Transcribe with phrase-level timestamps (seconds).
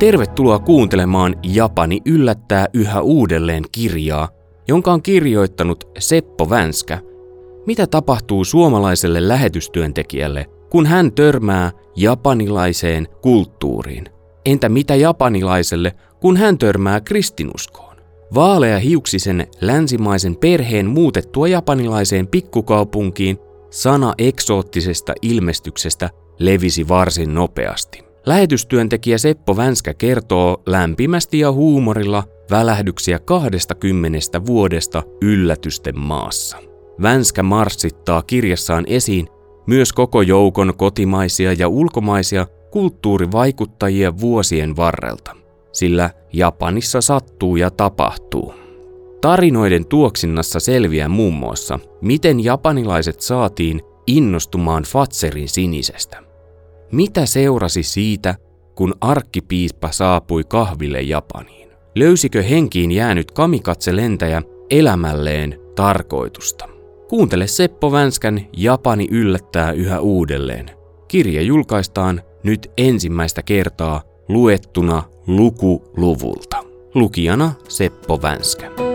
[0.00, 4.28] Tervetuloa kuuntelemaan Japani yllättää yhä uudelleen kirjaa,
[4.68, 6.98] jonka on kirjoittanut Seppo Vänskä.
[7.66, 14.04] Mitä tapahtuu suomalaiselle lähetystyöntekijälle, kun hän törmää japanilaiseen kulttuuriin?
[14.46, 17.96] Entä mitä japanilaiselle, kun hän törmää kristinuskoon?
[18.34, 23.38] Vaalea hiuksisen länsimaisen perheen muutettua japanilaiseen pikkukaupunkiin
[23.70, 28.09] sana eksoottisesta ilmestyksestä levisi varsin nopeasti.
[28.26, 36.56] Lähetystyöntekijä Seppo Vänskä kertoo lämpimästi ja huumorilla välähdyksiä 20 vuodesta yllätysten maassa.
[37.02, 39.28] Vänskä marssittaa kirjassaan esiin
[39.66, 45.36] myös koko joukon kotimaisia ja ulkomaisia kulttuurivaikuttajia vuosien varrelta,
[45.72, 48.54] sillä Japanissa sattuu ja tapahtuu.
[49.20, 56.29] Tarinoiden tuoksinnassa selviää muun muassa, miten japanilaiset saatiin innostumaan Fatserin sinisestä.
[56.92, 58.34] Mitä seurasi siitä,
[58.74, 61.70] kun arkkipiispa saapui kahville Japaniin?
[61.94, 66.68] Löysikö henkiin jäänyt kamikatse-lentäjä elämälleen tarkoitusta?
[67.08, 70.70] Kuuntele Seppo Vänskän Japani yllättää yhä uudelleen.
[71.08, 76.64] Kirja julkaistaan nyt ensimmäistä kertaa luettuna lukuluvulta.
[76.94, 78.89] Lukijana Seppo Vänskä.